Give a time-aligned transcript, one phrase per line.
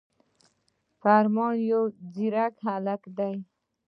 [1.01, 1.81] فرمان يو
[2.13, 3.35] ځيرک هلک دی